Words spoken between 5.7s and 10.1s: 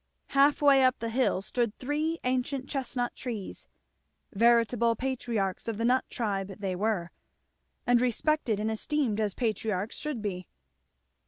the nut tribe they were, and respected and esteemed as patriarchs